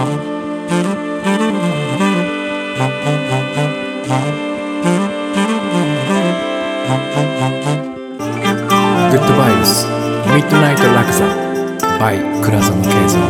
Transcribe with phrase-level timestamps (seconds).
[0.00, 0.06] グ
[9.16, 11.26] ッドバイブスミッドナイトラクザ
[11.98, 13.20] by 倉園慶三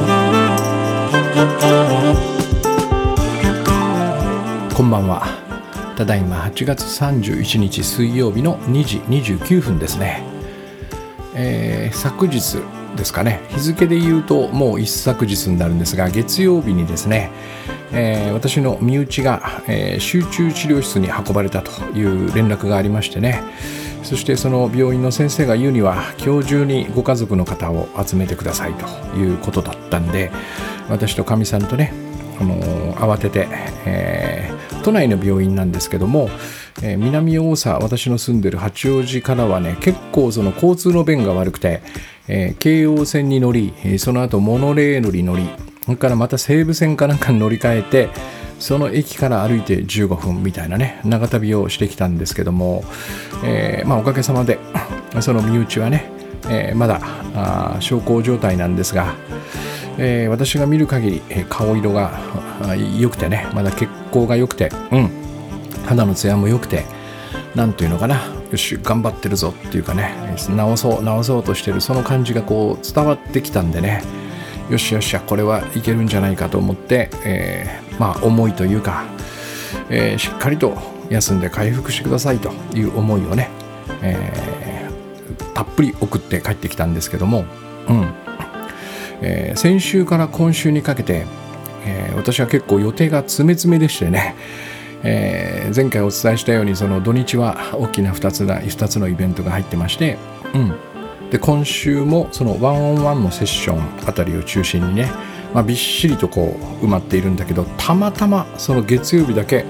[4.76, 5.26] こんばんは
[5.96, 10.22] ただいま8月31日水曜日の2時29分ですね、
[11.34, 12.58] えー、昨日
[13.00, 13.40] ですかね。
[13.48, 17.30] 日付で言うともう一昨日になるんですが月曜日にですね、
[17.92, 23.42] えー、私の身内が、えー、集中治療室に運ばれたという連絡がありましてね。
[24.02, 28.86] そしてその病院の先生が言うには今日中にご家族の方を集めてくださいと
[29.16, 30.32] いうことだったんで
[30.88, 31.92] 私とかみさんとね
[32.40, 33.46] あの慌てて、
[33.84, 36.30] えー、都内の病院なんですけども、
[36.82, 41.82] えー、南大沢私の住んでる八王子からはね結構その交通の便が悪くて、
[42.28, 45.48] えー、京王線に乗りその後モノレールに乗り
[45.84, 48.08] それからまた西武線かなんかに乗り換えて
[48.60, 52.84] その駅から歩いて15分みたいなね長旅をしてきたんですけども、
[53.42, 54.58] え、まあ、おかげさまで
[55.20, 56.04] その身内はね、
[56.48, 57.00] え、まだ
[57.80, 59.14] 小康状態なんですが、
[59.98, 62.12] え、私が見る限り、顔色が
[62.98, 65.10] 良くてねまだ血行が良くて、うん、
[65.86, 66.84] 肌の艶も良くて
[67.54, 70.14] 何というのかなよし頑張ってるぞっていうかね
[70.48, 74.02] 直そう直そうとしてるその感じがこう伝わってきたんでね
[74.70, 79.04] よしよしこれはいけるんじゃないかと思って、えー、まあ思いというか、
[79.88, 80.76] えー、しっかりと
[81.10, 83.50] 休んで回復してくださいという思いをね、
[84.00, 87.44] えー、たっぷり送って帰ってきたんですけども、
[87.88, 88.14] うん。
[89.22, 91.26] えー、先週から今週にかけて、
[91.84, 94.36] えー、私は結構予定が詰め詰めでしてね、
[95.02, 100.18] えー、前回お伝えしたようにその土日は大きな2つだ2つのイベントが入ってまして、
[100.54, 105.10] うん、で今週もそのワンオンワンのセッションあたりを中心にね、
[105.54, 109.64] まあ、びっしりとこう埋まっているんだけどたまたまその月曜日だけ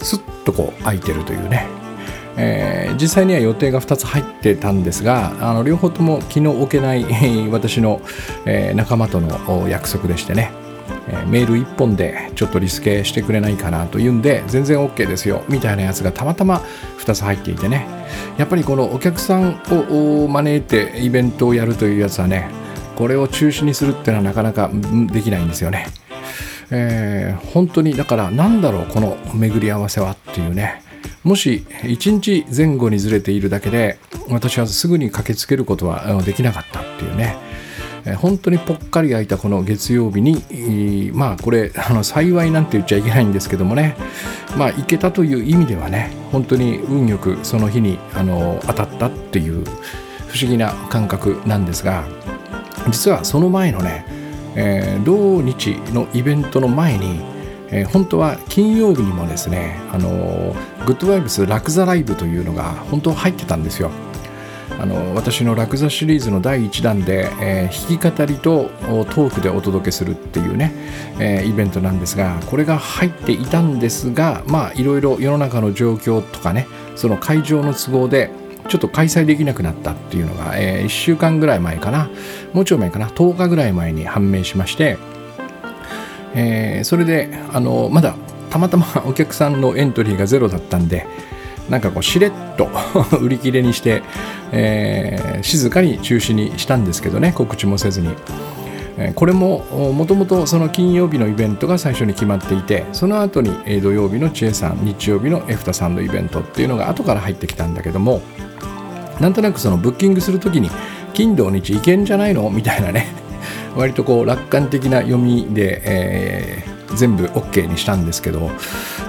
[0.00, 1.66] スッとこう空いてるというね、
[2.36, 7.04] えー、実際には予定が2つ入ってたんですがあの両方とも気の置けない
[7.48, 8.00] 私の、
[8.46, 10.67] えー、仲間との約束でしてね。
[11.10, 16.62] えメール1本でちょっとリスケしてくれないかなというんで全然 OK ですよみたいなやつがたまたま
[16.98, 17.86] 2つ入っていてね。
[18.36, 22.48] やっぱりこのお客さんを招いてイベントをやるというやつはね
[22.96, 24.70] これを中止にするっていうのはなかなか
[25.12, 25.86] できないんですよね。
[26.70, 30.82] えー、本当にだからなんだろうこの巡り合わせはっていうね。
[31.24, 33.98] もし1日前後にずれているだけで
[34.28, 37.47] 私はすぐに駆けつけることはできなかったっていうね。
[38.16, 43.96] 本当にぽっかり空いたこの月曜日にまあこれあの幸いなんて言っちゃいけないんですけどもね
[44.56, 49.64] まあ行けたという意味ではね本当に運よくその日にあの当たったっていう
[50.28, 52.04] 不思議な感覚なんですが
[52.90, 54.04] 実はその前のね、
[54.54, 57.38] えー、同日のイベントの前に
[57.70, 60.54] えー、本当は金曜日にもですね、あの
[60.86, 63.90] グッドバイブスラクザライブというのが本当は入ってたんですよ。
[64.80, 68.70] あの私のラクザシリーズの第1弾で、えー、弾き語りと
[69.06, 70.72] トークでお届けするっていうね、
[71.18, 78.30] えー、イベントなんですがこれが入っていたんですがまあいろいろ世の中の状況とかねその会場の都合で
[78.68, 82.10] ちょっと開催できなくなったっていうのが、えー、1週間ぐらい前かな
[82.52, 84.98] もうちょい前かな10日ぐらい前に判明しまして、
[86.34, 88.14] えー、それであのまだ
[88.50, 91.06] たまたまお客さんのエントリーがゼロだったんで
[91.68, 92.68] なんかこうしれっと
[93.20, 94.02] 売り切れにして、
[94.52, 98.10] えー、静かに中止にしたんですけどね告知もせずに。
[99.14, 108.22] これももともとその金曜日のイベントが最初に決まっていてその後に土曜日の知恵さん日曜日のエフタさんのイベントっていうのが後から入ってきたんだけども
[109.20, 110.68] なんとなくそのブッキングする時に
[111.14, 112.50] 金土日いけんじゃないの？
[112.50, 113.06] みたいなね
[113.76, 118.50] 割とこう楽観的な読みで、えー全部 OK にしたんですけど、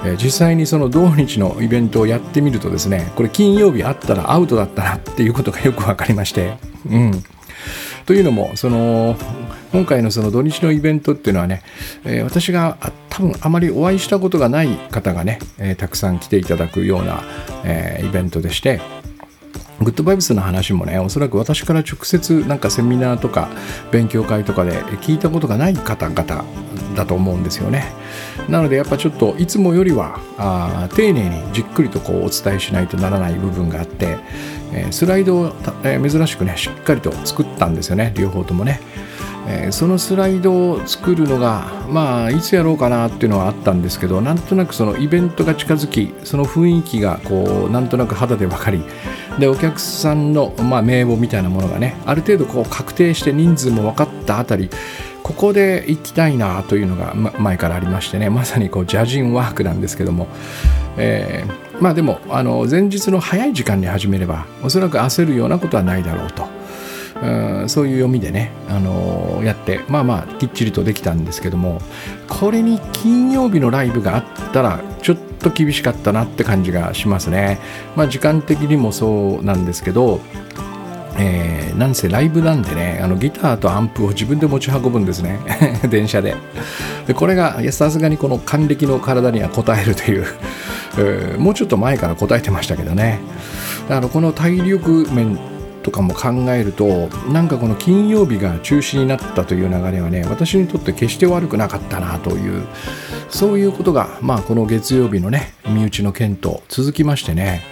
[0.04, 6.56] え、実際にその同日のイベントをやってみるとですねこれ金曜日あったらアウトだったなっていうことがよく分かりまして。
[6.88, 7.24] うん
[8.06, 9.16] というのもその
[9.72, 11.62] 今回のその土日のイベントっていうのはね、
[12.04, 12.76] えー、私が
[13.08, 17.22] 多分あまりお会いしたことがない方がね、えー、たくさん来ていただくような、
[17.64, 18.80] えー、イベントでして
[19.80, 23.48] グッドバイブスの話もねおそらく私から直接なんかセミナーとか
[23.90, 26.44] 勉強会とかで聞いたことがない方々
[26.94, 27.84] だと思うんですよね。
[28.48, 34.18] なのでやっぱちょっといつもよりはあ丁寧にじっくりとこうお伝えしないとならない部分があって、
[34.72, 35.46] えー、スライドを、
[35.82, 38.12] えー、珍しくねしっかりと作ったんですよね。
[38.16, 38.80] 両方ともね、
[39.46, 48.82] えー、そのスライドを作るのがまあいつやろうかなっていうのはあったんですけどなんとなくそのイベントが近づきその雰囲気がこうなんとなく肌で分かり
[49.38, 54.70] でお客さんの、まあ、名簿みたいなものがねある程度こう確定して人数も分かったあたり
[55.22, 60.26] ここで行きたいなというのが前からありましてねまさにこうジャジンワークなんですけども、
[60.96, 66.59] えー、まあでもあの前日の早い時間に始めればおそらく焦るようなことはないだろうと。
[67.68, 71.80] そういう読みでね、あのー、やってまあまあきっちりとできたんですけども
[72.28, 77.58] これに金曜日のライブがあったらちょっと厳しかったなって感じがしますね。
[77.96, 80.20] まあ、時間的にもそうなんですけど
[81.18, 85.38] えー、なんせライブなんでねあのギターとアンプを自分で持ち運ぶんですね。
[85.90, 86.34] 電車で。
[87.06, 90.24] でこれがさすがにこの還暦の体には応えるという、
[90.98, 93.20] え ー、もうちょっと前から応えてましたけどね。
[93.88, 95.38] だからこの体力面
[95.82, 102.66] とかも考えるとなんかこの金曜日が中止になったという流れはね私にとって決して悪くなかったなという
[103.28, 107.62] そういうことがまあこの月曜日のね身内の件と続きましてね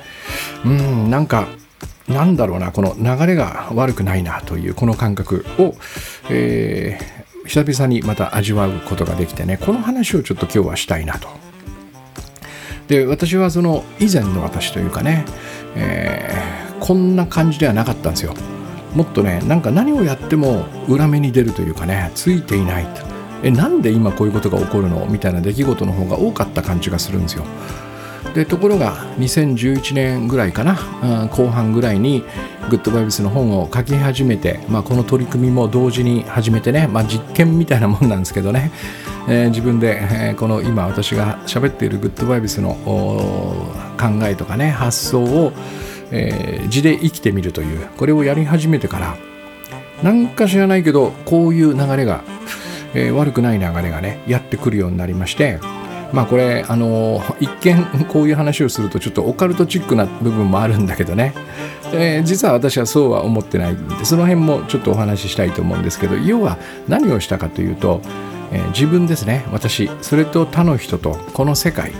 [0.65, 1.49] うんなんか
[2.09, 5.75] なんだろうなこの流れが悪くないなというこの感覚を、
[6.31, 11.29] えー、久々にまた味わうことができてねこの話をちょっと今日はしたいなと。
[12.89, 15.27] で私はその以前の私というかね、
[15.77, 18.35] えー、こんな感じではなかったんですよ。
[18.95, 23.03] もっとねなんか何をやっても裏目に出るというかねついていないと
[23.43, 27.45] えなんで今こういうことが起こるのみたいな出来事の方が多かった感じがするんですよ。
[28.35, 30.75] でところが2011年ぐらいかな
[31.33, 32.25] 後半ぐらいに
[32.69, 38.71] グッドバイブスの本を書き始めて、まあ、この取り組みも同時に始めてね、まあ、実験みたいなもんなんですけどね、
[39.29, 43.73] えー、自分で、えー、この今私が喋っているグッドバイブスの考
[44.25, 45.53] えとかね発想を、
[46.11, 49.17] えー、字で生きてみるというこれをやり始めてから
[50.03, 52.23] なんか知らないけどこういう流れが、
[52.95, 55.59] えー、悪くない流れがねやってくるようになりまして
[56.13, 61.35] まあこれあの一見こういう話をするとちょっとオカルトチックな部分もあるんだけどね、
[61.93, 68.01] えー、実は私はそうは思ってないんでその辺もちょっとお話ししたいと思うんですけど要は何をしたかというと、
[68.53, 69.45] えー、自分ですね。
[69.53, 71.93] 私それと他の人とこの世界、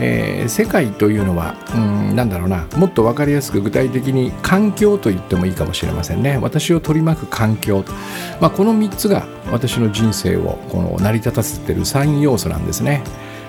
[0.00, 2.66] えー、世界というのはうんなんだろうな。
[2.76, 6.38] もっと分かりやすく具体的に環境と言ってもいいかもしれませんね。
[6.40, 7.84] 私を取り巻く環境、
[8.40, 13.02] まあ、この3つが私の人生をこの成り立たせてる3要素なんですね。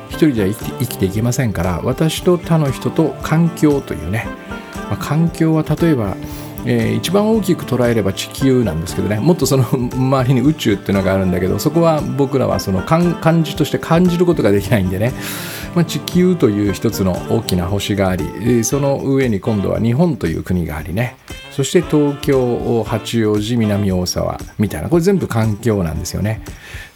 [0.09, 4.27] 一人では生きていけませんから私と他の人と環境というね、
[4.89, 6.15] まあ、環境は例えば
[6.65, 9.19] えー、一番大きく捉えれば地球なんですけどね。
[9.19, 15.13] もっとその 周りに宇宙っていうのがあるんだけどそこは僕らはその漢字として感じることができないんでね、
[15.75, 21.18] まあ、地球という一つの大きな星がありその上に今度は日本という国がありね。
[21.51, 26.42] そして東京八王子南大沢みたいなこれ全部環境なんですよね。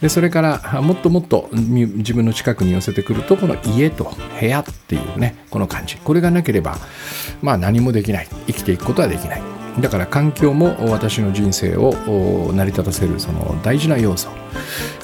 [0.02, 5.98] でそれからもっともっと自分の近くに寄せてくるとこの家と部屋っていうねこの感じ。
[5.98, 6.78] これがなければ
[7.42, 8.28] まあ何もできない。
[8.48, 9.57] 生きていくことはできない。
[9.80, 14.30] だから環境も私の人生を成り立たせるその大事な要素。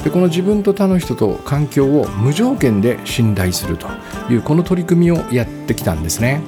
[0.03, 3.87] でこの自分と他の人と環境を無条件で信頼すると
[4.29, 6.41] いうこの取り組みをやってきたんですね。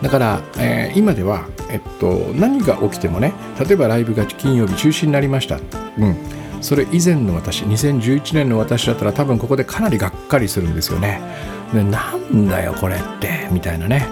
[0.00, 5.60] だから、えー、今では、えっと、何が起きてもね例えばライブが金曜日中止になりました、
[5.96, 6.16] うん、
[6.60, 11.20] それ以前の私2011年の私だったら多分ここでかなりがっかりするんですよね。
[11.72, 14.06] でなんだよこれってみたいなね。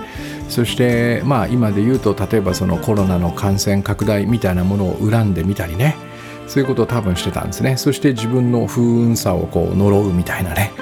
[0.50, 5.96] そしてまあ今で言うと例えばそのコロナの感染拡大みたいなものを恨んでみたりね。
[6.46, 7.76] そういうことを多分してたんですね。
[7.76, 10.72] そして自分の不運さをこう呪うみたいなね。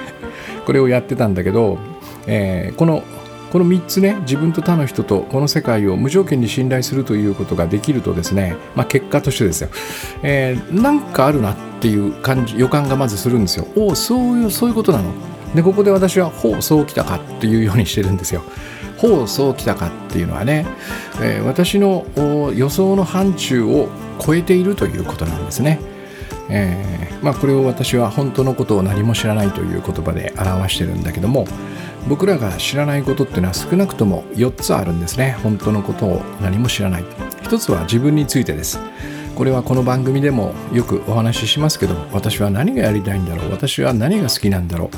[0.65, 1.77] これをやってたんだけど、
[2.25, 3.03] えー、この
[3.51, 9.69] この3つね自分と他の人とこの世界を無条件に信頼するということができるとですね、まあ、結果としてですよ、
[10.23, 13.67] えー、なんかあるなっていう感じ予感がまずするんですよ。
[13.75, 15.13] おおそういうそういうことなの。
[15.53, 18.43] でここで私はほうそうきたかっていうようにしてるんですよ。
[18.99, 20.65] ほうそうきたかっていうのはね、
[21.21, 22.05] えー、私の
[22.53, 23.89] 予想の範疇を
[24.19, 25.79] 超えているということなんですね。
[26.49, 31.45] えー、まあ、これを私は本当のことを何も知らないという言葉で表してるんだけども
[32.07, 35.37] 僕らが知らないことっていうのは少なくとも4つあるんですね。
[35.43, 37.03] 本当のことを何も知らない。
[37.03, 38.79] 1つは自分についてです。
[39.35, 43.51] これはこの番組でもよくお話ししますけど私は何がやりたいんだろう。
[43.51, 44.89] 私は何が好きなんだろ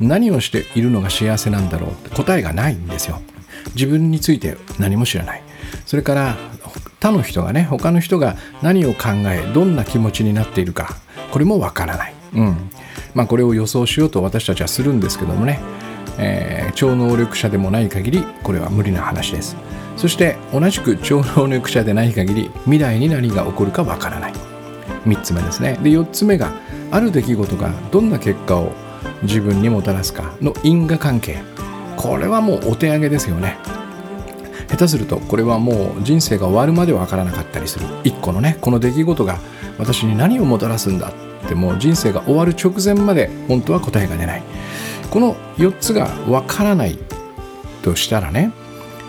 [0.00, 0.04] う。
[0.04, 1.90] 何をしているのが幸せなんだろう。
[1.90, 3.20] って答えがないんですよ。
[3.74, 5.42] 自分について何も知らない。
[5.86, 6.36] それから
[7.00, 10.96] 他の人がね他の人が何を考えどんな気持ちになっているか
[11.30, 12.70] これもわからない、うん。
[13.14, 15.60] まあ、これを予想しようと私たちはするんですけどもね、
[16.18, 19.56] えー、超能力者でもない限りこれは無理な話です。
[19.96, 24.32] そして同じく超能力者でない限り未来に何が起こるかわからない。
[25.04, 25.78] 3つ目ですね。
[25.82, 26.52] で4つ目が
[26.90, 28.72] ある出来事がどんな結果を
[29.22, 31.38] 自分にもたらすかの因果関係。
[31.98, 33.58] これはもうお手上げですよね。
[34.68, 37.86] 下手するとこれはもう人生が終わるまでわからなかったりする。
[38.04, 39.38] 一個のねこの出来事が
[39.78, 41.10] 私に何をもたらすんだ
[41.44, 44.42] ってもう人生が終わる直前まで本当は答えが出ない。
[45.10, 46.98] この4つがわからない
[47.82, 48.52] としたらね、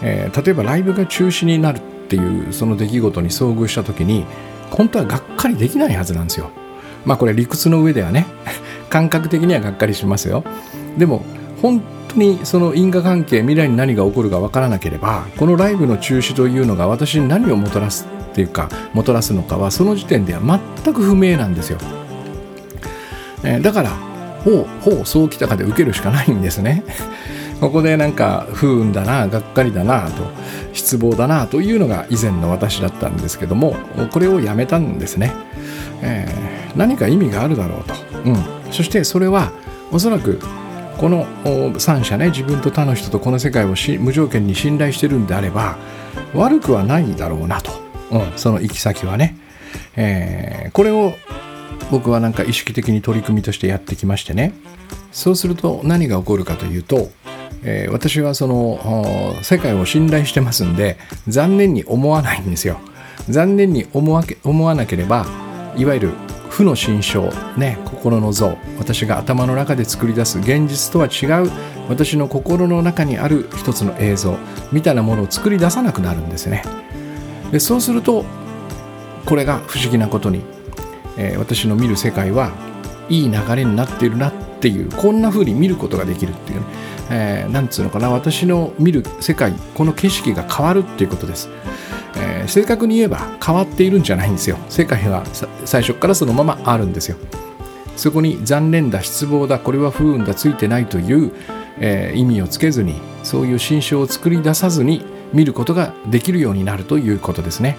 [0.01, 4.25] えー、例えばライブが中止になるっていうその出来事に遭遇した時に
[4.71, 6.49] 本当はがっかりできないはずなんですよ。
[7.05, 8.25] まあこれ理屈の上ではね
[8.89, 10.43] 感覚的にはがっかりしますよ。
[10.97, 11.23] でも
[11.61, 21.77] 本当にその因果関係未来に何が起こるか分からなければこのライブの中止というのが私に何をもたらすっていうかもたらすのかはその時点では全く不明なんですよ、
[23.43, 24.09] えー、だから
[24.43, 26.83] ほうほうそうきたかで受けるしかないんですね。
[27.59, 30.23] ここでなんか不運だながっかりだなと
[30.71, 33.75] 失望だなというのが以前の私だったんですけども
[34.11, 35.33] これをやめたんですね、
[36.01, 38.37] えー、何か意味があるだろうと、うん、
[38.71, 39.51] そしてそれは
[39.91, 40.39] おそらく
[40.99, 45.77] この3者ね自分と他の人とこの世界を無条件に信頼してるんであれば
[46.35, 47.71] 悪くはないだろうなと、
[48.11, 49.37] うん、その行き先はね、
[49.95, 51.13] えー、これを
[51.89, 54.53] 僕はなんか意識的に取り組みとしてやってきましてね。
[55.11, 57.09] そうすると何が起こるかというと、
[57.63, 62.77] えー、私はその世界を信頼してますんで残念に思わないんですよ。
[63.29, 65.25] 残念に思わ思わなければ
[65.77, 66.13] いわゆる
[66.59, 71.51] 負の心象、ね、心の像私が頭の中で作り出す現実とは違う
[71.87, 74.37] 私の心の中にある一つの映像
[74.73, 76.63] みたいなものを作り出さなくなるんですね。
[77.51, 78.25] でそうすると
[79.25, 80.41] これが不思議なことに、
[81.17, 82.51] えー、私の見る世界は
[83.07, 86.65] いい流れになっているなっていうこんな風に見ることができるっていうね、
[87.09, 91.49] えー、なんつうのかな私の見る世界この景色が変わるっていうことです。
[92.15, 94.57] えー、正確に言えば変わっているんじゃないんですよ。
[94.69, 95.23] 世界は
[95.65, 97.17] 最初からそのままあるんですよ。
[97.95, 101.33] そこに残念だ失望だこれは不運だついてないという、
[101.79, 107.77] えー、意味をつけずにそういう心象を作り出さずに見ることができるようになるということですね。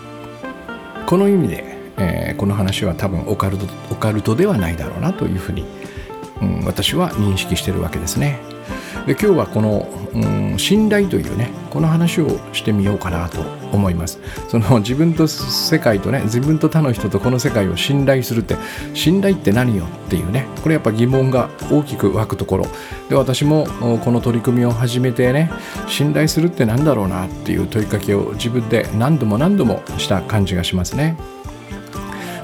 [1.06, 1.64] この意味で、
[1.96, 5.64] えー、この話は多分オカルトオカルトではないだろうなというふうに、
[6.40, 8.38] うん、私は認識してるわけですね。
[9.06, 10.18] で今日はこの、う
[10.54, 13.40] ん、信頼というねこの話をしてみようかなと
[13.72, 14.18] 思います。
[14.48, 18.56] その自分と世界とね自分と他の人とこの世界を信頼するって
[18.94, 22.66] 信頼って何よっていうねこれやっぱ疑問が大きく湧くところ。
[23.08, 23.66] で私も
[24.04, 25.50] この取り組みを始めてね
[25.88, 31.16] 信頼するって何だろうなっていう問いかけを自分で何度も何度もした感じがしますね。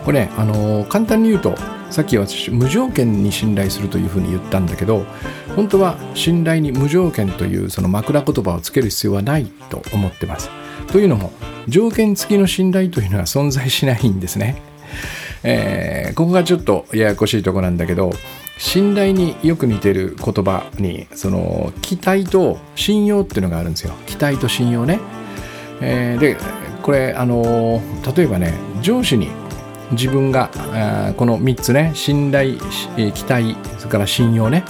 [0.05, 1.57] これねあの簡単に言うと
[1.91, 5.07] さっき私無条件に信頼するというふうに言ったんだけど
[5.55, 10.51] 本当は信頼に無条件というその枕言葉をつける必要はないと思ってます。
[10.89, 11.33] というのも
[11.69, 14.63] 条件付きの信頼というのは存在しないんですね、
[15.43, 18.13] えー、ここがちょっとややこしいとこなんだけど
[18.59, 23.95] 信頼によく似てる言葉にその期待と信用っていうのがあるんですよ。
[24.07, 25.01] 期待と信用ね、
[25.81, 26.37] えー、で
[26.83, 27.83] これあの
[28.17, 29.29] 例えばね上司に
[29.93, 30.51] 自分が
[31.17, 32.57] この3つね信頼
[32.97, 34.65] 期待それから信用ね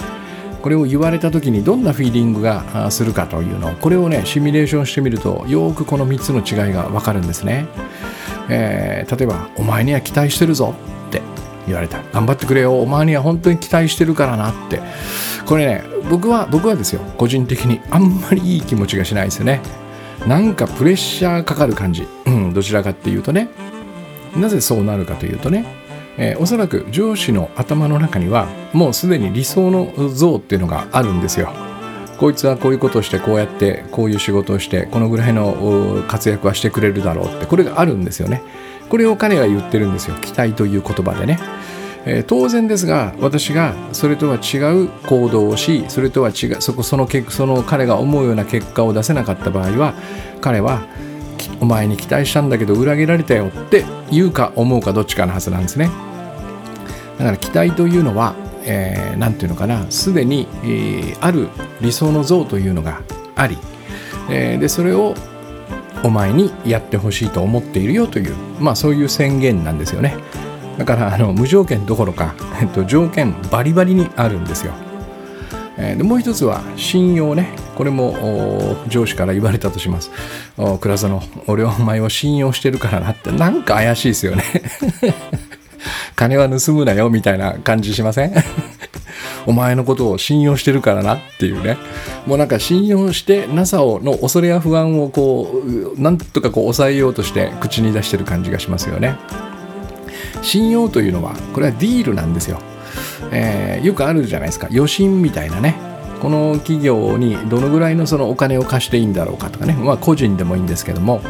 [0.61, 7.67] これを言われた時にどんなフィーリングがするかというのをこれをねシミュレーションしてみるとよくこの3つの違いが分かるんですね、
[8.49, 10.75] えー、例えば「お前には期待してるぞ」
[11.09, 11.21] って
[11.65, 12.81] 言われた「頑張ってくれよ。
[12.81, 14.81] お前には本当に期待してるからな」って。
[15.47, 17.01] これね僕は僕はですよ。
[17.17, 19.61] 個人的にあんまりいい気持ちがしないですよね。
[20.27, 23.47] なんかプレッシャーかかる感じ、うん、どちらかっていうとね。
[24.37, 25.65] なぜそうなるかというとね、
[26.17, 31.51] えー、おそらく上司の頭の中にはもうすでに理想の像っていうのがあるんですよ。
[32.17, 38.41] こいつはこういうことをしてこうやってこういう仕事をしてこのぐらいの活躍はしてくれるだろうってこれがあるんですよね。
[38.89, 40.15] これを彼が言ってるんですよ。
[40.15, 41.39] 期待という言葉でね。
[42.09, 49.93] え、当然ですが私がそれとは違う行動をしそれとは違うそこそのその彼が思うような結果を出せなかった場合は
[50.39, 50.87] 彼は
[51.59, 55.89] お前に期待したんだけど裏切られたよって言うか思うかどっちかのはずなんですね。
[57.17, 61.49] だから期待というのは何、えー、て言うのかなすでに、えー、ある
[61.81, 63.01] 理想の像というのが
[63.35, 63.57] あり、
[64.29, 65.15] えー、でそれを
[66.03, 70.15] お前にやってほしいと思っているよというまあそういう宣言なんですよね。
[70.77, 74.73] だからあの無条件どころか、えっと、条件バリバリにあるんですよ。
[75.77, 77.49] えでもう一つは信用ね。
[77.77, 80.09] これも上司から言われたとします。
[80.81, 83.31] 倉園俺はお前を信用してるからなって。
[83.31, 84.43] なんか怪しいですよね。
[86.15, 88.33] 金は盗むなよみたいな感じしません？
[89.45, 91.77] お前のことを信用してるからなっていうね。
[92.25, 95.61] もうなんか信用してなさをの恐れや不安をこ
[95.95, 99.15] うなんとかこう抑えようとして口に出してる感じがしますよね。
[100.41, 102.59] 信用というのはこれはディールなんですよ。
[103.31, 104.67] えー、よくあるじゃないですか。
[104.71, 105.75] 余震みたいなね。
[106.21, 111.21] この企業にどのぐらいのそのお金を貸していいんだろうかとかね、まあ、個人でもいいんですけども、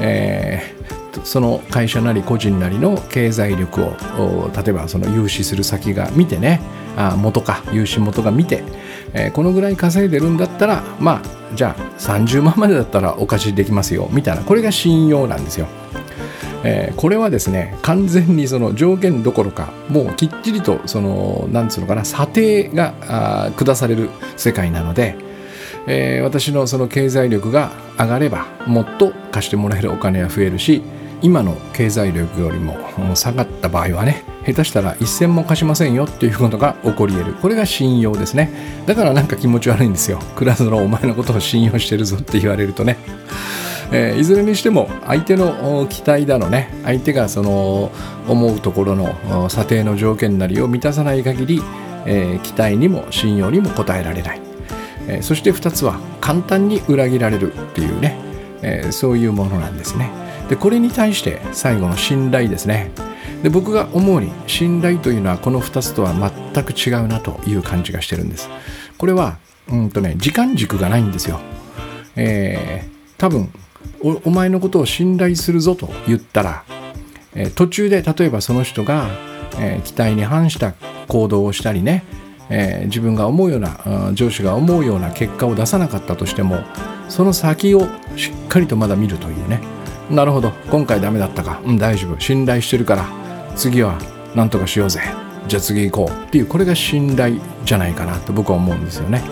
[0.00, 6.60] えー、その会社なり個人なりの経済力を例えばその融資する先が見てね
[6.96, 8.64] あ元か融資元が見て、
[9.14, 15.66] えー、このぐらい稼いでるんだったらまあじゃあ30万までだったらお貸しできますよみたいなこれが信用なんですよ。
[16.64, 25.16] えー、これはですね完全にその条件どころかもうきっちりとそのなんつうのかな査定があ下される世界なので、
[25.86, 30.82] えー、私のその経済力が上がればもっと貸してもらえるお金は増えるし
[31.20, 32.76] 今の経済力よりも
[33.14, 37.34] 下がった場合はね下手したら一銭も貸しませんよっていうことが起こり得る。
[37.34, 38.50] これが信用ですね。
[38.86, 40.18] だからなんか気持ち悪いんですよ。
[40.34, 42.96] クラスのお前のことを信用してるぞって言われるとね。
[43.94, 47.92] えー、いずれにしても相手の期待だのね相手がその
[48.26, 51.62] 思うところの査定の条件なりを満たさない限り、
[52.06, 54.40] えー、期待にも信用にも応えられない、
[55.08, 58.16] えー、そして2つは簡単に裏切られるっていうね、
[58.62, 60.10] え、そういうものなんですね。
[60.48, 62.92] でこれに対して最後の信頼ですね。
[63.42, 66.14] で僕が思うに信頼というのはこの2つとは
[66.54, 68.48] 全く違うなという感じがしてるんです。
[68.98, 71.40] これはうんとね時間軸がないんですよ。
[72.14, 73.50] えー、多分
[74.02, 76.64] お前のことを信頼するぞと言ったら、
[77.34, 79.08] え、途中で例えばその人が、
[79.58, 80.74] え、期待に反した
[81.08, 82.04] 行動をしたりね、
[82.50, 86.62] え、自分が思うような上司が思うような結果を出さなかったとしても
[87.08, 87.86] その先を
[88.16, 89.60] しっかりとまだ見るというね。
[90.10, 90.52] なるほど。
[90.70, 91.60] 今回ダメだったか。
[91.64, 92.20] うん大丈夫。
[92.20, 93.06] 信頼してるから。
[93.56, 93.98] 次は
[94.34, 95.00] 何とかしようぜ。
[95.46, 96.24] じゃあ次行こう。
[96.26, 99.22] っていうこれが信頼じゃないかなと僕は思うんですよね。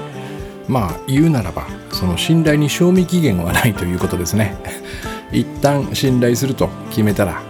[0.71, 4.57] まあ言うならばその信頼に賞味期限はないということですね。
[5.33, 7.43] 一旦信頼すると決めたら、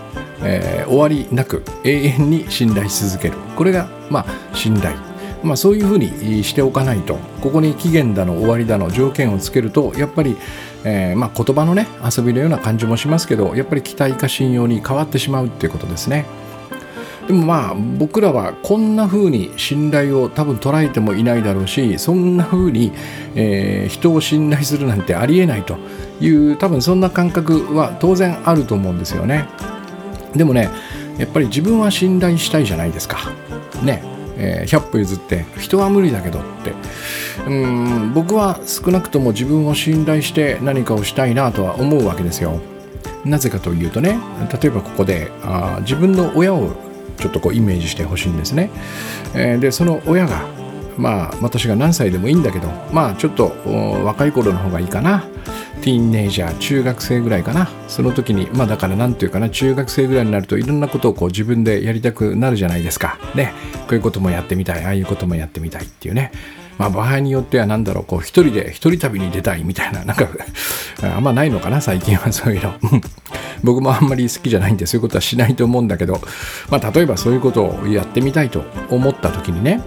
[0.43, 3.35] えー、終わりなく永遠に信頼し続ける。
[3.57, 4.97] これがまあ信頼。
[5.43, 10.37] まあそういうふうにしておかないとここに期限だの終わりだの条件をつけるとやっぱり、
[10.85, 16.25] えー、まあ言葉のね遊びのような感じもしますけどやっぱり期待か信用に変わってしまうっていうことですね。
[17.31, 22.91] でもまあ僕らはこんな風に信頼を多分捉えてもいないだろうしそんな風に、
[23.37, 25.79] えー、人を信頼するなんてありえないと
[26.21, 29.47] いう多分そんな感覚は当然あると思うんですよね。
[30.35, 30.71] でもね
[31.19, 33.19] やっぱり自分は信頼したいじゃないですか。
[33.85, 34.03] ね。
[34.37, 36.75] えー、100歩譲って人は無理だけどって。
[37.47, 42.61] うん僕は少なくとも自分を信頼して何かをしたいなとは思うわけですよ。
[43.25, 44.19] なぜかというとね
[44.61, 46.90] 例えばここであ自分の親を
[47.21, 48.71] ちょっとこうイメージしてほしいんですね。
[49.35, 50.43] えー、でその親が
[50.97, 53.53] まあ私が何歳でもいいんだけどまあちょっと
[54.05, 55.25] 若い頃の方がいいかな。
[55.81, 57.69] ティーンネイジャー中学生ぐらいかな。
[57.89, 63.19] その時にまあだから何て言うかな中学生ぐらいになるといろんなことをこう自分でやりたくなるじゃないですか。
[63.35, 63.55] ね。
[63.83, 66.33] こういうこともやってみたいああいうこともやってみたいっていうね。
[66.81, 70.27] まあ場合によっては何だろうこう一人で一人旅に出たいみたいななんか
[71.15, 72.73] あんまないのかな最近はそういうの。
[73.63, 76.19] 僕もあんまり好きじゃないんでそういうことはしないと思うんだけど、
[76.71, 79.83] まあ、例えばそういうことをやってみたいと思った時にね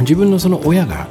[0.00, 1.06] 自分のその親が、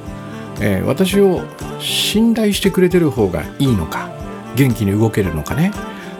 [0.59, 1.41] えー、私を
[1.79, 4.11] 信頼してくれてる方がいいのか
[4.55, 5.71] 元気に動けるのかね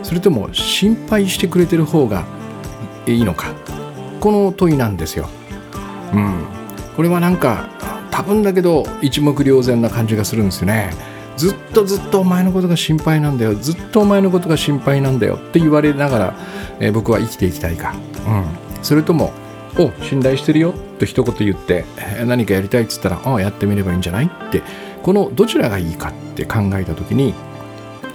[0.02, 2.26] それとも心配してくれてる方が
[3.06, 3.54] いいのか
[4.20, 5.30] この問いなんですよ。
[6.12, 6.46] うん、
[6.96, 7.70] これはなんか
[8.12, 10.94] 多分だけど一目瞭然な感じがするんですよね。
[11.38, 13.56] ずっとずっとお前のことが心配なんだよ。
[13.56, 15.36] ずっとお前のことが心配なんだよ。
[15.36, 16.36] って言われながら、
[16.80, 17.96] えー、僕は生きていきたいか、
[18.28, 18.46] うん、
[18.84, 19.32] それとも
[19.80, 21.86] 「お信頼してるよ」と一言言って、
[22.26, 24.62] 何かやりたいっつったら「ああやってみればいいんじゃない?」って
[25.02, 27.34] このどちらがいいかって考えた時に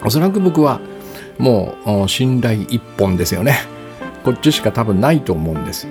[0.04, 0.80] おそらく僕は
[1.38, 3.58] もう信頼一本ですよね。
[4.24, 5.86] こっちしか多分ないと思うんです。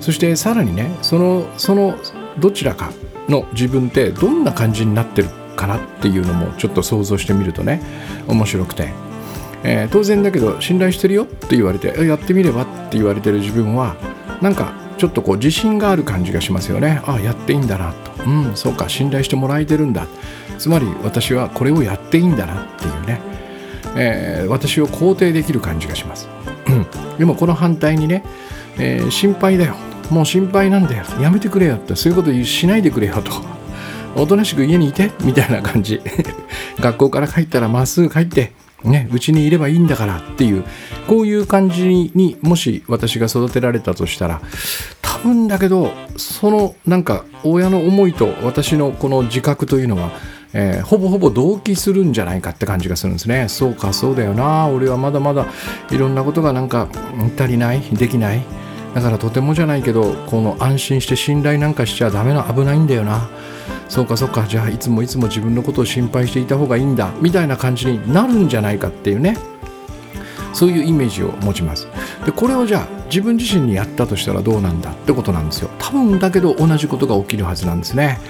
[0.00, 1.94] そしてさらにねそのその
[2.38, 2.90] どちらか
[3.28, 7.80] の自分ってどんな感じになってるかなっていうのもちょっと想像してみるとね
[8.26, 8.92] 面白くて、
[9.62, 13.96] えー、当然だけど信頼してるよって言われてやってみればって言われてる自分は
[14.42, 17.02] なんかちょっとこう自信がある感じがしますよね。
[17.04, 18.24] ああやっていいんだなと。
[18.24, 20.06] うんそうか信頼してもらえてるんだ。
[20.58, 23.20] つまり私はこれをやっていいんだなっていうね、
[23.96, 26.28] えー、私を肯定できる感じがします。
[27.18, 28.24] でもこの反対にね、
[28.78, 29.74] えー、心配だよ。
[30.10, 31.04] もう心配なんだよ。
[31.20, 31.96] やめてくれよって。
[31.96, 33.32] そういうことしないでくれよと。
[34.16, 35.10] おとなしく家にいて。
[35.22, 36.00] みたいな感じ。
[36.80, 38.52] 学校から帰ったらまっすぐ帰って。
[38.84, 40.64] ねうちにいればいいんだからっていう。
[41.08, 44.40] こういう感じにもし私が育てられたとしたら。
[45.02, 50.10] 多分だけどそのなんか親の思いと私のこの自覚というのは
[50.56, 53.48] えー、ほぼほぼ同期するんじゃないかって感じがするんですね。
[53.48, 54.68] そうかそうだよな。
[54.68, 55.46] 俺はまだまだ
[55.90, 56.88] いろんなことがなんか
[57.36, 57.80] 足りない？
[57.80, 58.42] できない？
[58.94, 63.28] だからとてもじゃないけどこの安心して信頼なんかしちゃダメな危ないんだよな。
[63.88, 69.36] そうかそうかじゃあいつもいつも自分のことを心配していた方がいいんだみたいな感じになるんじゃないかっていうね。
[70.52, 71.88] そういうイメージを持ちます。
[72.24, 74.92] でこれをじゃあ自分自身にやったとしたらどうなんだ？
[74.92, 75.70] ってことなんですよ。
[75.78, 78.20] 多分だけど同じことが起きるはずなんですね。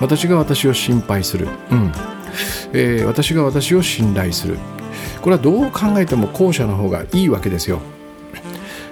[0.00, 1.92] 私が私を心配する、うん。
[2.72, 4.58] えー、私が私を信頼する。
[5.20, 7.80] これはどう考えても後者の方がいいわけですよ。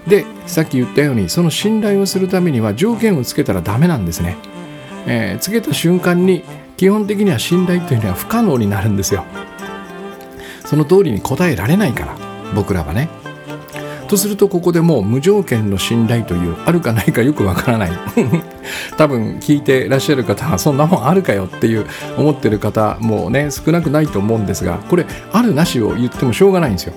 [0.06, 4.36] でさっき言ったようにその信頼をするためには条件をつけたらダメなんですね、
[5.06, 6.44] えー、つけた瞬間に
[6.76, 9.24] 基本的には信頼というのは不可能になるんですよ。
[10.66, 12.16] その通りに答えられないから
[12.54, 13.08] 僕らはね。
[14.08, 17.92] とするとここでもう無条件の信頼というあるかないかよくわからない。
[18.98, 21.86] 多分聞いてらっしゃる方はそんなもんあるかよっていう
[22.16, 26.94] 思ってる方もね少なくないと思うんですがこれあるなしを言ってもしょうがないんですよ。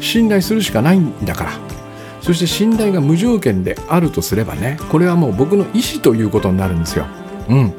[0.00, 1.69] 信頼するしかないんだから。
[2.20, 7.06] そして信頼が無条件であるとすればねこれはもう僕の意思ということになるんですよ。
[7.48, 7.74] うん。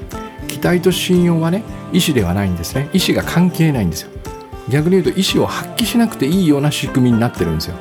[0.48, 2.90] 期待と信用はね意思ではないんですね。
[2.94, 4.12] 意思が関係ないんですよ。
[4.70, 7.76] 逆に言うと意思を発揮しなくていいような仕組みになってるんですよ、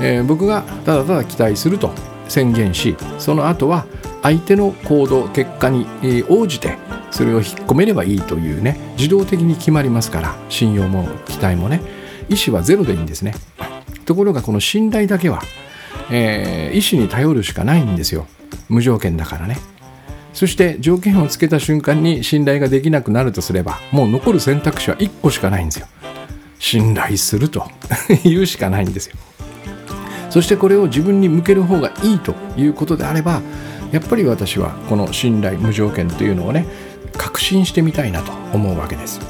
[0.00, 1.90] えー、僕がただただ期待すると
[2.28, 3.86] 宣言しその後は
[4.22, 5.86] 相手の行動結果に
[6.28, 6.76] 応じて
[7.10, 11.80] それを引っ込めればいいというね自動的に決まりますから信用も期待もね
[12.28, 13.34] 意思はゼロでいいんですね。
[14.04, 15.42] ところがこの信頼だけは、
[16.10, 18.26] えー、意思に頼るしかないんですよ。
[18.68, 19.58] 無条件だからね。
[20.32, 25.86] そして条件をつけた瞬間に信頼ができなくなるとすればもう残る選択肢は1個しかないんですよ。
[26.58, 27.68] 信頼すると
[28.24, 29.16] いうしかないんですよ。
[30.30, 33.42] そしてこれを自分に向ける方がいいということであれば
[33.90, 36.64] やっぱり私はこの信頼無条件というのをね
[37.18, 39.20] 確信してみたいなと思うわけです。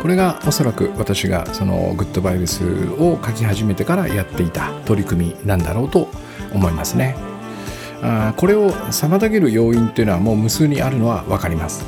[0.00, 2.64] これがおそらく私がそのグッドバイブス
[2.98, 6.08] を書き始めてからやっていた取り組みなんだろうと
[6.54, 7.16] 思いますね。
[8.02, 11.84] あこれを妨げる要因っていうのはもう無数にあるのは分かります。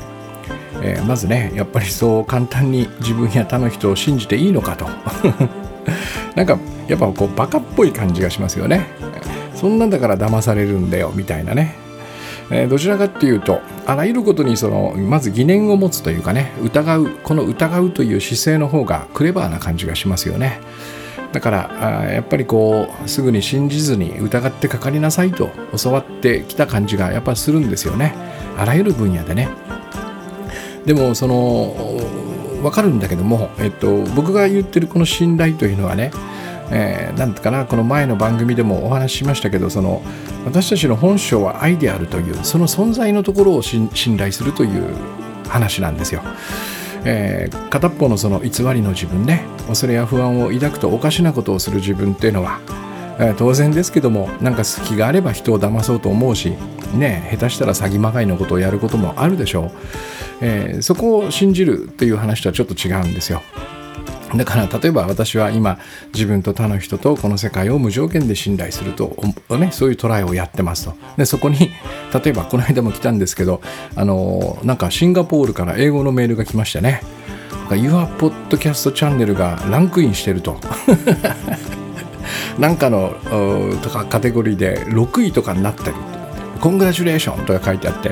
[0.83, 4.85] えー、まずねやっぱりそう簡単に自分や他の人を信じていいのかと。
[6.35, 8.85] なんかやっぱこうバカっぽい感じがしますよね。
[9.55, 11.75] そんなんだから騙されるんだよみたいなね、
[12.51, 20.59] えー、どちらかっていうとあらゆることにそのまず疑念を持つというかね疑うこの疑うという姿勢の方がクレバーな感じがしますよね。
[21.31, 25.49] だからあやっぱりこうすぐに信じずに疑ってかかりなさいと
[25.81, 28.13] 教わってきた感じがやっぱするんですよね。
[28.55, 29.49] あらゆる分野でね。
[30.85, 31.75] でもその
[32.61, 36.11] 分かるんだけども、えっと、僕が言ってるこの信頼というのはね
[36.75, 40.01] えー、なんかなこの前の番組でもお話ししましたけどその
[40.43, 44.95] 私たちの本性は愛であるというその存在のところを信頼するという
[45.47, 46.23] 話なんですよ。
[47.05, 52.59] えー、片っぽのその偽りの自分ね恐れや不安を抱くとおかしなことをする自分っていうのは、
[53.19, 56.51] えー、当然ですけどもなんか隙があれば人を騙そうと思うし
[56.95, 59.71] ね下手したら詐欺まがいのことをやることもあるでしょう。
[60.41, 63.41] えー、そこを信じるっていう話とはちょっと違うんですよ。
[64.37, 65.77] だから例えば私は今
[66.13, 69.15] 自分と他の人とこの世界を無条件で信頼すると、
[69.57, 70.95] ね、そういうトライをやってますと。
[71.17, 71.71] でそこに
[72.13, 73.61] 例えばこの間も来たんですけど
[73.95, 77.01] あのなんかシンガポールから英語のメールが来ましてね。
[77.69, 80.59] Your Podcast チャンネルがランクインしてると。
[82.59, 83.13] なんかの
[83.81, 85.93] とかカテゴリーで6位とかになってる。
[86.59, 88.11] コングラチュレーションとか書いてあって。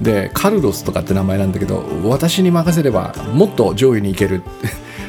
[0.00, 4.42] でカルロスとかって名前なんだけど私に任せればもっと上位に行ける。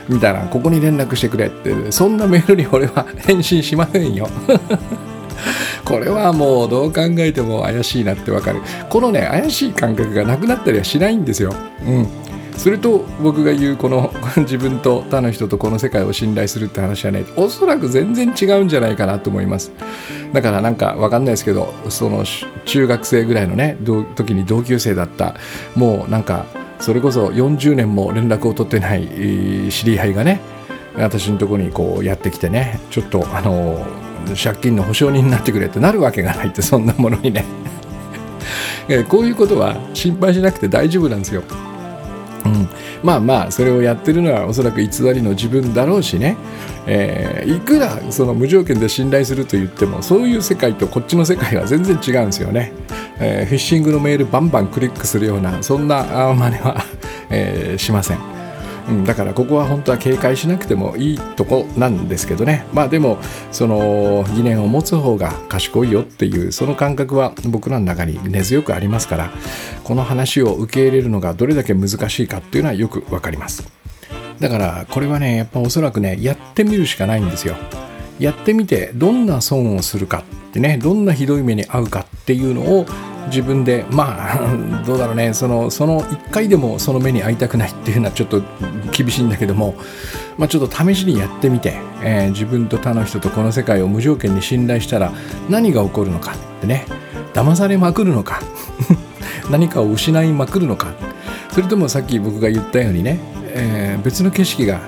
[0.10, 4.28] みたいなここに連絡してくれってそんなメールに俺は返信しませんよ。
[5.86, 8.62] これはもうどう考えても怪しいなってわかる。
[8.90, 11.54] このね怪しい感覚がなくなったりはしないんですよ。
[11.86, 12.08] うん。
[12.58, 19.72] すると僕が言うこの 自分と他の人とこの世界を信頼するって話はねおそらく全然違うんじゃないかなと思います。
[20.34, 22.26] だからなんか分かんないですけどその
[22.66, 23.78] 中学生ぐらいのね
[24.16, 25.36] 時に同級生だった
[25.76, 26.46] もうなんか
[26.80, 30.42] それこそ40年も連絡を取ってない知り合いがね
[30.96, 33.86] 私のところにこうやってきてねちょっとあの
[34.42, 37.46] 借金の保証人になってくれってなるわけがないってそんなものにね。
[39.08, 41.44] こういうことは心配しなくて大丈夫なんですよ。
[42.46, 42.70] うん、
[43.04, 46.38] まあまあそれをやってるのはおそらく偽りの自分だろうしね、
[46.88, 52.72] えー、いくらその無条件で信頼すると言ってもそういう世界とこっちの世界は全然違うんですよね、
[53.20, 56.84] えー、フィッシングのメールバンバンクリックするようなそんな真似は、
[57.30, 58.39] えー、しません。
[58.90, 62.66] うん、だからここは本当は警戒しなくてもいいとこなんですけどね。
[62.74, 63.20] まあでも
[63.52, 69.32] その疑念を持つ方が賢いよっていうその感覚は僕らの中に根強くありますから
[69.84, 73.68] この話を受け入れるのがどれだけ難しいかっていうのはよく分かります。
[74.40, 77.56] だからこれはねやっぱおそらくねやってみるしかないんですよ。
[78.20, 82.86] やってみてどんな損をするかってねどんなひどい目に遭うかっていうのを
[83.28, 84.40] 自分でまあ
[84.86, 85.34] どうだろうね。
[85.34, 88.42] そのその1回でもその目に遭いたくないっていうのはちょっと
[88.92, 89.76] 厳しいんだけども、
[90.38, 95.12] まあ、ちょっと試しにやってみて、えー、自分と他の人とこの世界を無条件に信頼したら
[95.50, 96.86] 何が起こるのかってね。
[97.34, 98.42] 騙されまくるのか。
[99.50, 100.94] 何かを失いまくるのか。
[101.52, 103.20] それともさっき僕が言ったようにね、
[103.54, 104.80] えー、別の景色が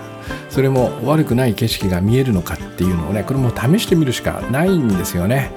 [0.49, 5.51] それも悪くない景色が見えるのかっていうのをねこれも試してみるしかないんですよね。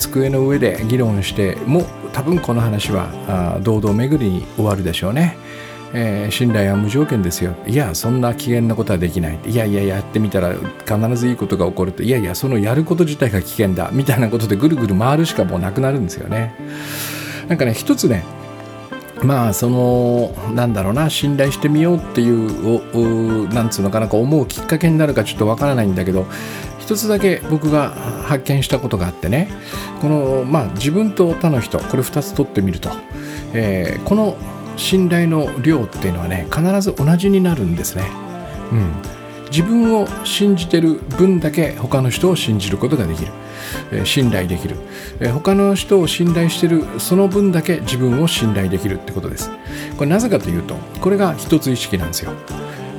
[0.00, 5.36] 机の上で議論しても多分この話は堂々巡りに終わるでしょうね、
[5.92, 7.54] えー、信頼は無条件ですよ。
[7.66, 9.38] いやそんな危険なことはできない。
[9.46, 12.02] いやいややってみたら必ずいいことが起こると。
[12.02, 13.90] いやいやそのやること自体が危険だ。
[13.92, 16.54] みたいなことでぐるぐる回るしかもうなくなるんですよね。
[17.48, 18.24] なんかね一つね
[19.22, 26.26] まあそのなんだろうな信頼してみようっていうなんつうのかなこう思うきっかけになるかちょっとわからないんだけど
[26.90, 27.90] 一つだけ僕が
[28.24, 29.48] 発見したことがあってね。
[30.00, 32.90] このまあ自分と他の人これ2つ取ってみると、
[33.54, 34.36] えー、この
[34.76, 38.10] 信頼の量っていうのはね必ず同じになるんですね。
[38.72, 38.92] うん。
[39.52, 43.30] 自分を信じてる分だけ他の人を信じることができる、
[43.92, 44.74] えー、信頼できる、
[45.20, 49.48] えー、他の人を信頼してるその分だけ自分を信頼できるってことです。
[49.96, 52.32] これなぜかというとこれが一つ意識なんですよ、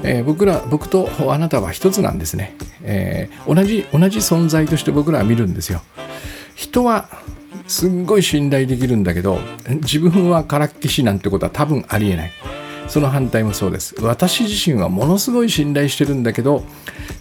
[0.04, 5.82] えー、僕ら僕とあなたは一つなんですね、えー、同じ同じ存在として僕らは見るんですよ。
[6.56, 7.10] 人は
[7.68, 9.40] すっごい信頼できるんだけど
[9.82, 12.32] 自分はからっきしなんてことは多分ありえない。
[12.88, 13.96] その反対もそうです。
[14.02, 16.64] 私自身はものすごい信頼してるんだけど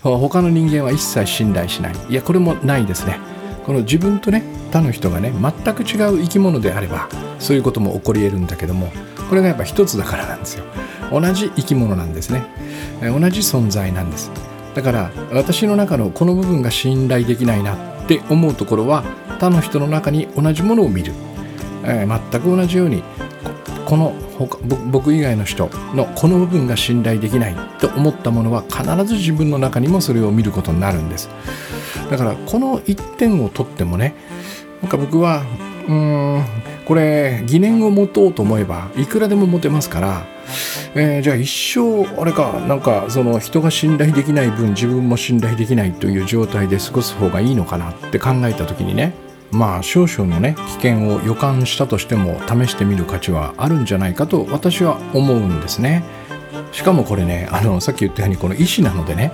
[0.03, 1.95] 他の人間は一切信頼しない。
[2.09, 3.19] いやこれもないですね。
[3.65, 8.91] この自分とね他の人がね全く違う生き物であればそういうことも起こり得るんだけども
[9.29, 10.65] これがやっぱ一つだからなんですよ。
[11.11, 12.45] 同じ生き物なんですね。
[13.01, 14.31] 同じ存在なんです。
[14.75, 19.03] だから私の中のこの部分が信頼できないなって思うところは
[19.41, 21.13] 他の人の中に同じものを見る、
[21.85, 23.03] えー、全く同じように
[23.87, 24.15] この
[24.91, 31.29] 僕以外の人のこの部分が信頼できないと思ったものは必ず自分の中にもそれを見ることになるんです。
[32.11, 34.15] だからこの1点をとってもね
[34.83, 35.43] なんか僕は
[35.89, 36.60] うーん
[36.91, 40.27] これ疑念を持とうと思えばいくらでも持てますから、
[40.97, 49.15] えー、じゃあ一生あれかなんかその人が信頼できない分自分も信頼できないという状態で過ごす方がいいのかなって考えた時にね
[49.53, 56.03] まあ少々のね危険を予感したとしても試してみる価値はあるんじゃないかと私は思うんですね。
[56.73, 59.31] しかもこれねあのさっき言ったようにこの意思なのでね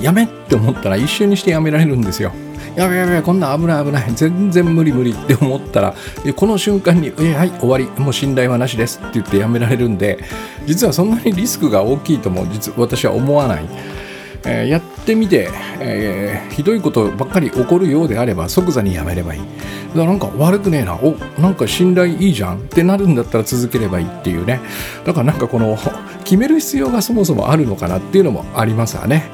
[0.00, 2.32] やめって思ったら一瞬にしてやめられるんですよ。
[2.76, 4.12] やべやべこんな危ない危ない。
[4.14, 5.12] 全然無理無理。
[5.12, 5.94] って思ったら
[6.36, 7.88] この瞬間に「えはい終わり。
[8.00, 10.18] もう信頼はなしです」って言ってやめられるんで
[10.66, 13.64] 実はそんなにリスクが大きいとも実私は思わない。
[14.44, 19.40] えー、やってみて、えー、ひどいことばっかり起こるようであれば即座にやめればいい。
[19.40, 22.58] だからなんか悪くねえな、おなんか信頼いいじゃん。
[22.58, 24.60] ってなるんだったら続ければいいっていうね。
[25.04, 25.76] だからなんかこの
[26.22, 29.24] 決める必要がそもそもあるのかなっていうのもありますわね。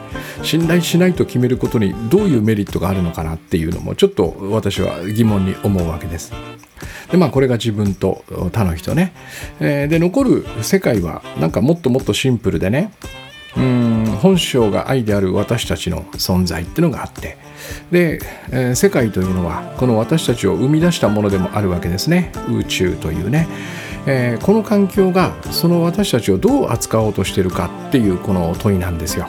[0.42, 6.32] 信頼しないと決めることにどういうメリットがあるのかなっていうのもちょっと私は疑問に思うわけです。
[7.10, 9.12] でまあこれが自分と他の人ね。
[9.60, 12.92] えー、で残る世界はなんかもっともっとシンプルでね
[13.56, 17.36] うん本性が愛である私たちの存在っていうのがあって
[17.90, 18.20] で、
[18.50, 23.46] えー、世界というのはこの私たちを生み出したものでもあるわけですね宇宙というね、
[24.06, 29.28] えー、この環境がその私たちをどう扱おうとしてるかっていうこの問いなんですよ。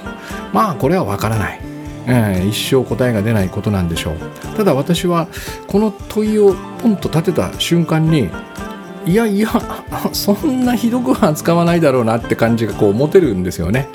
[0.53, 1.61] まあこれはわからない。
[2.07, 4.17] えー、一生答えが出ないことなんでしょう。
[4.55, 5.27] ただ私は
[5.67, 8.29] この問いをポンと立てた瞬間に
[9.05, 9.49] いやいや
[10.13, 13.88] そんなひどくは扱わないだろうなって感じがこう持てるんですよね。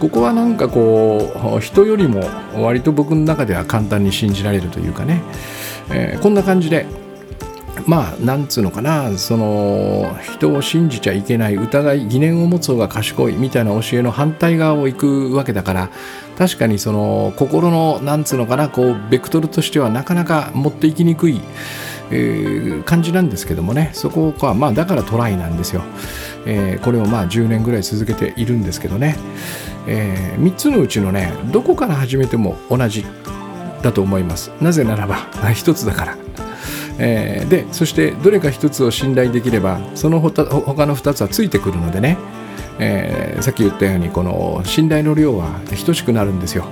[0.00, 2.24] ここはなんかこう人よりも
[2.56, 5.22] 割と僕の中では簡単に信じられるというかね、
[5.90, 6.86] えー、こんな感じで
[7.86, 15.90] まあなんつうのかなその人を信じちゃいけない疑い疑念を持つ方が賢いみたいな教えの反対側を行くわけだから
[16.38, 21.40] 確かにその心のなんつうのかなこうベクトルとしてはなかなか持っていきにくい
[22.10, 23.90] えー、感じなんですけどもね。
[23.94, 25.82] そこかまあだからトライなんですよ、
[26.46, 29.16] えー、これをまあ10年ぐらい続けているんですけどね、
[29.86, 33.04] えー、3つのうちのねどこから始めても同じ
[33.82, 34.50] だと思います。
[34.60, 36.23] なぜならば1つだから。
[36.98, 42.16] えー、でそしてどれか1つを信頼できればそのほ他の2つはついてくるのでね、
[42.78, 46.66] えー、さっき言ったようにこの信頼の量は等しくなるんですよ。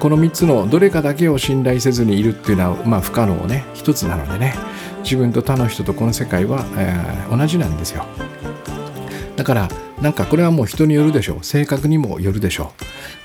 [0.00, 3.64] この3つのどれかだけを信頼せずにいるっていうのは、まあ、不可能ね。
[3.72, 4.54] 一つなのでね。
[5.02, 8.04] 自分と他の人とこの世界は、えー、同じなんですよ。
[9.36, 9.68] だから
[10.02, 11.44] なんかこれはもう人によるでしょう。
[11.44, 12.72] 性格にもよるでしょ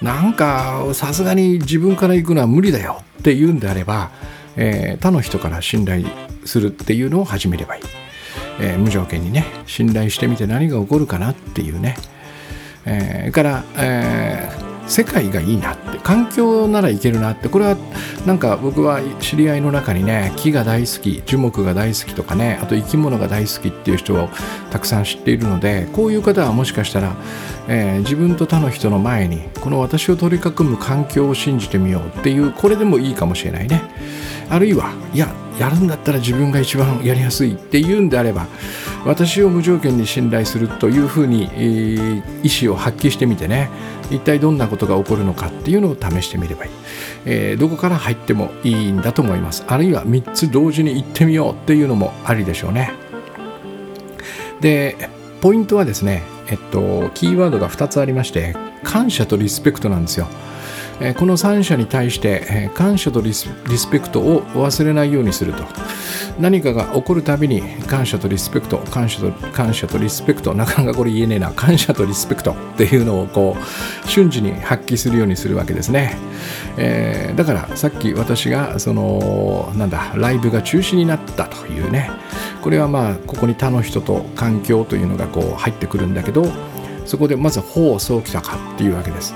[0.02, 0.06] う。
[0.06, 4.12] なんかさすがに自分から行くのは無理だよっていうんであれば、
[4.58, 6.06] えー、他の人から信頼
[6.46, 7.84] するっていうのを始めればいい。
[8.60, 11.96] えー、無条件にね信頼してみて何が起こるかなっていうね、
[12.86, 17.50] えー、から、えー世界がいいなって環境ならいけるなって。
[17.50, 17.78] これは
[18.26, 24.30] なんか僕は知り合いの中にね木が大好き樹木が大好きとかねあと生き物が大好きっていう人を
[24.72, 27.16] たくさん知っているのでこういう方はもしかしたら、
[27.68, 33.82] えー、自分と他の人の前にこの私を取り囲む環境を信じてみようっていうこれでもいいかもしれないね。
[34.50, 38.48] あるいはいややるんだったら自分が一番やりやすいっていうんであれば
[39.06, 43.70] 私を無条件に信頼するというふうに、えー、意思を発揮してみてね
[44.10, 46.72] 一体どんなことが起こるのかっていうのを試してみればいい、
[47.26, 49.64] えー、どこから入ってもいいんだと思います。
[49.68, 52.92] あるいは3つ同時に行ってみようっていうのもありでしょうね。
[54.62, 55.10] で
[55.42, 60.28] ポイントはですねえっとキーワードが2つありまして感謝とリスペクトなんですよ。
[61.18, 63.48] この3者に対して感謝とリス
[63.92, 65.64] ペクトを忘れないようにすると。
[66.40, 71.52] 何かが起こるたびに感謝とリスペクト感謝と感謝とリスペクトなかなかこれ言えねえな。
[71.52, 76.16] 感謝とリスペクトっていうのをこう瞬時に発揮するようにするわけですね、
[76.78, 82.10] えー、だからさっき私がそのなんだライブが中止になったというね。
[82.62, 86.46] これはまあここに他の人と環境というのがこう入ってくるんだけど
[87.06, 89.36] そこでまず法そうきたかっていうわけです。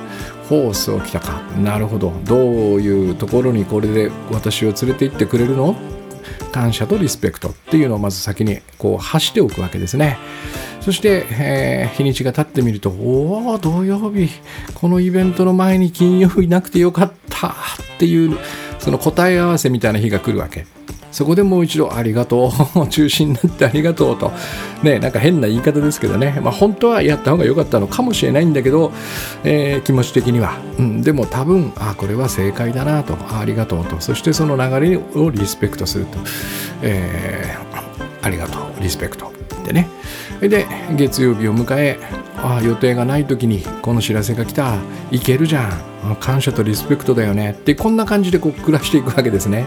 [0.49, 1.41] ホースを来たか。
[1.57, 2.13] なるほど。
[2.23, 2.41] どう
[2.81, 5.75] いうところにこれで私を連れて行ってくれるの？
[6.51, 10.17] 感謝とリスペクトっていうのをまず先にこう発しておくわけですね。
[10.81, 14.29] そして、えー、日にちが経ってみるとおお土曜日
[14.73, 17.51] このイベントの前に金曜日なくてよかったっ
[17.99, 18.37] ていう
[18.79, 20.65] その答え合わせみたいな日が来るわけ。
[21.11, 24.31] そこでもう一度ありがとう 中心になってありがとうと。
[24.83, 28.91] ねなんか変な言い方ですけどね、まあ、本当はやった方が良かったのかもしれないんだけど、
[29.43, 33.17] えー、気持ち的には、うん、でも多分あこれは正解だなと。
[33.39, 33.97] ありがとうと。
[33.99, 36.19] そしてその流れをリスペクトすると、
[36.81, 38.83] えー、ありがとう。
[38.83, 39.31] リスペクト。
[39.65, 39.87] でね。
[40.41, 41.97] で月曜日を迎え
[42.37, 44.75] あ予定がない時にこの知らせが来た。
[45.11, 46.15] いけるじゃん。
[46.19, 47.51] 感謝とリスペクトだよね。
[47.51, 49.65] ってこんな感じでこう暮らしていくわけですね。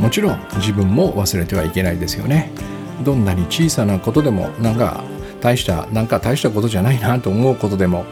[0.00, 2.50] もちろん自分も忘れてはいけないですよね。
[3.04, 5.04] どんなに小さなことでもなんか
[5.40, 8.04] 大したなんか大したことじゃないなと思うことでも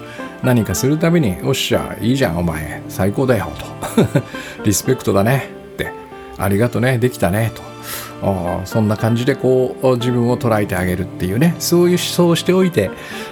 [0.43, 4.05] 何かするたびに「おっしゃいいじゃんお前最高だよ」と
[4.65, 5.93] 「リスペクトだね」って
[6.39, 6.99] 「ありがとね。
[6.99, 7.63] できたね」と。
[8.65, 11.55] そんな感じでこう自分を捉えてあげるっていうね。
[11.61, 12.91] そういう思想をしておいて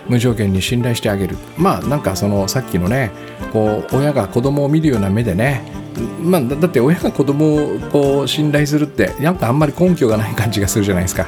[0.09, 1.37] 無条件に信頼してあげる。
[1.59, 3.11] まあなんかそのさっきのね
[3.53, 5.63] こう親が子供を見るような目でね
[6.23, 11.27] まあ、だって親が子供をこう信頼するってなんかあんまり根拠がない感じがするじゃないですか。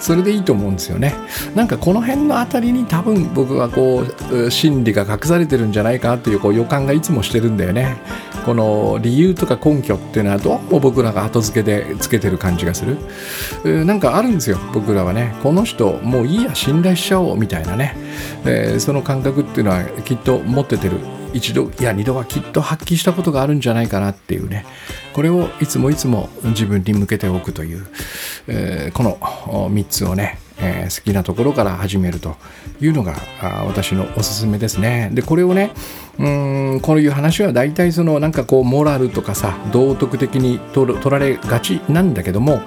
[0.00, 1.14] それでいいと思うんですよね。
[1.54, 7.96] なんかこの辺のあたりに多分僕はこう心理が隠されてるんじゃないかっていうこう予感がいつもしてるんだよね。
[8.44, 13.86] この理由とか根拠っていうのはどうも僕らが後付けでつけてる感じがする。
[13.86, 15.34] なんかあるんですよ僕らはね。
[15.42, 17.96] この人もういいや信頼しちゃおうみたいなね。
[18.44, 20.98] え、その感覚っていうのはきっと持っててる
[21.34, 24.64] 一度いや二度はきっと発揮したことがあるんじゃないかなっていうね。
[25.12, 27.86] これをいつもいつも自分に向けておくという、
[28.46, 32.36] えー、この3つをね、えー、好きなところから始めると
[32.80, 33.14] いうのが
[33.66, 35.10] 私のおすすめですね。
[35.12, 35.72] でこれをね
[36.18, 36.28] う
[36.76, 42.62] んこういう話は大体そのなんかこうモラルとかさ道徳的に取られがちなんだけども、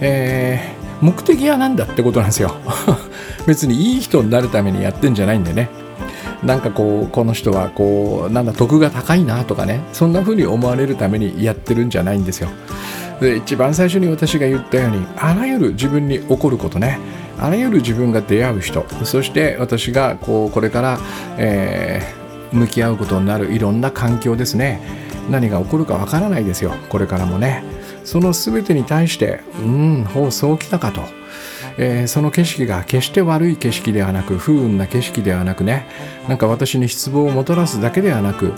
[0.00, 2.54] えー、目的は何だってことなんですよ。
[3.46, 5.81] 別にいい人になるためにやってんじゃないんでね。
[6.42, 9.80] なんかこうこの人はこうなんだ得が高いなとかね。
[9.92, 12.48] そんな風に思われるためにやってるんじゃないんですよ。
[13.20, 16.98] で一番最初に私が言ったようにあらゆる自分に起こることね。
[17.38, 18.84] あらゆる自分が出会う人。
[19.04, 20.98] そして私がこうこれから、
[21.38, 24.80] えー、向き合うことになるいろんな環境ですね。
[25.30, 26.72] 何が起こるかわからないですよ。
[26.88, 27.62] これからもね。
[28.04, 31.02] その全てに対してうん放送来たかと。
[31.78, 35.86] えー、その景色が決して悪い景色ではなく不運な景色ではなくね
[36.28, 38.52] なんか私に失望をもたらすだけではなく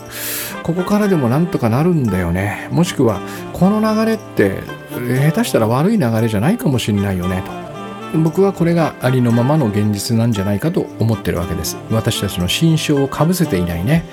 [0.62, 2.68] ここからでもなんとかなるんだよね。
[2.70, 3.20] もしくは
[3.52, 4.62] この流れって
[4.94, 7.63] 下手したら悪い流れじゃないかもしれないよねと。
[8.22, 11.76] 僕はこれがありのままの現実なんじゃないかと思ってるわけです。
[11.90, 14.04] 私たちの心象をかぶせていないね、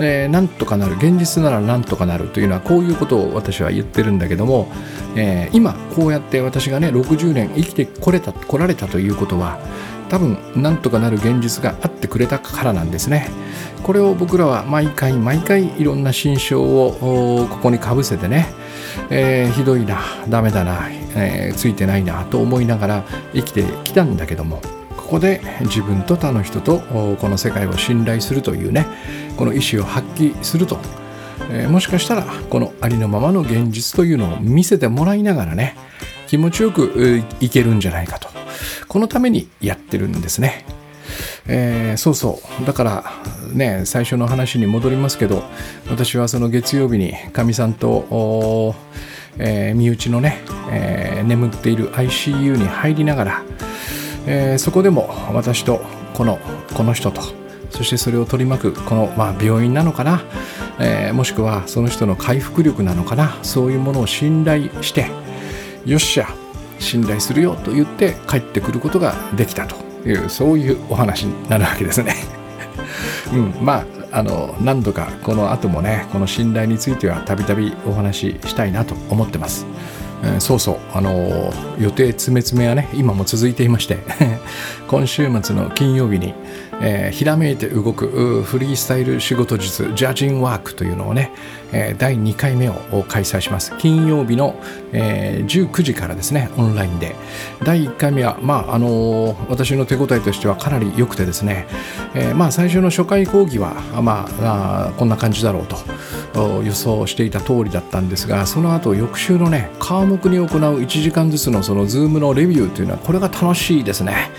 [0.00, 0.96] えー、なんとかなる。
[0.96, 4.68] 現実ならなんとかなるというのはこういうことを私は言ってるんだけども、
[5.16, 9.58] えー、今こうやって私がね60年生きてこれた来られたということは
[10.08, 13.30] 多分なんとかなる現実があってくれたからなんですね。
[13.82, 18.46] これを僕らは毎回毎回いろんな心象をここにかぶせてね、
[19.10, 24.60] えー、ひどいなダメだな、えー、ついてないなと思いながら生きてきたんだけども
[24.96, 28.86] ここで自分と他の人とこの世界を信頼するというね
[29.36, 30.78] この意思を発揮すると、
[31.50, 35.76] えー、もしかしたらこのありのままの現実というのを見せてもらいながらね
[36.26, 38.28] 気持ちよくいけるんじゃないかと
[38.86, 40.77] このためにやってるんですね。
[41.48, 42.66] えー、そうそう。
[42.66, 43.04] だから
[43.52, 45.42] ね最初の話に戻りますけど
[45.88, 48.74] 私はその月曜日にかみさんと、
[49.38, 53.42] えー、身内のね、えー、眠っている ICU に入りながら、
[54.26, 55.80] え、そこでも私と
[56.14, 56.38] この
[56.74, 57.22] この人と
[57.70, 60.22] そしてそれを取り巻くこの、まあ、病院なのかな、
[60.80, 65.10] え、もしくはその人の回復力なのかなそういうものを信頼して
[65.86, 66.28] よっしゃ
[66.78, 69.87] 信頼するよと言って帰ってくることができたと。
[70.10, 72.14] いうそういうお話になるわけですね。
[73.32, 79.66] うん、まああの何度かこの後もねこの信頼についてはたびたびお話ししたいなと思ってます。
[80.24, 83.98] えー、そうそうあの予定詰め詰めはね今も続いていまして
[84.88, 86.34] 今週末の金曜日に
[86.80, 91.32] えー、ひらめいて動くフリースタイル仕事術ジャージンワークというのをね、
[91.72, 92.74] え、第2回目を
[93.08, 93.72] 開催します。
[93.78, 94.54] 金曜日の、
[94.92, 97.14] え、19時からですねオンラインで。
[97.64, 101.66] 第1回目はまああのー、私の手応えとしてはかなり良くてですね、
[102.14, 105.66] えー、まあ最初の初回講義はまあこんな感じだろう
[106.32, 114.30] と予想していた通りだったんですがその後翌週のね科目に行う1時間ずつのそのズームのレビューというのはこれが楽しいですね。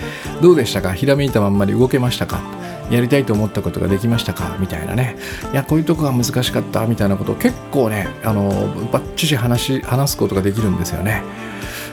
[0.41, 0.93] どうでしたか？
[0.93, 2.41] ひらめいたまんまり動けましたか？
[2.89, 4.57] やりたいと思ったことができましたか？
[4.59, 5.15] みたいなね。
[5.51, 8.49] いやこういうとこが難しかったみたいなことを結構ねあの
[8.91, 11.21] バッチリ話話すことができるんですよね。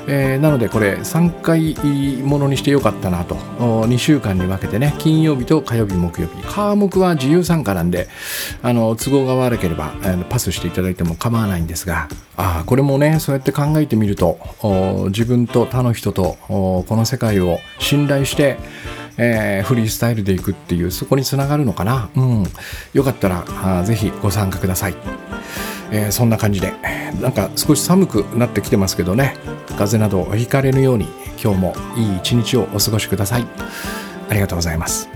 [0.08, 1.74] えー、なのでこれ3回
[2.22, 3.34] ものにしてよかったなと。
[3.34, 4.94] 2週間に分けてね。
[4.98, 6.42] 金曜日と火曜日木曜日。
[6.44, 8.08] 科目は自由参加なんで
[8.62, 9.92] あの都合が悪ければ
[10.30, 14.38] パスしていただいても構わないんですがあこれもねそうやって考えてみると
[15.08, 18.58] 自分と他の人とこの世界を信頼して
[19.18, 22.10] えー、フリースタイルでいくっていうそこにつながるのかな？
[22.14, 22.44] うん。
[22.92, 24.94] よかったらあぜひご参加ください、
[25.90, 26.74] えー、そんな感じで
[27.20, 29.36] なんか少し寒くなってきてますけどね。
[29.78, 31.06] 風邪などひかれぬように
[31.42, 33.46] 今日もいい一日をお過ごしください。
[34.28, 35.08] ありがとうございます。